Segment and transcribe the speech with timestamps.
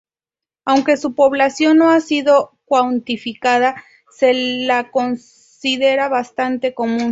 [0.65, 4.33] Aunque su población no ha sido cuantificada, se
[4.65, 7.09] la considera bastante común.